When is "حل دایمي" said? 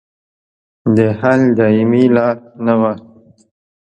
1.19-2.05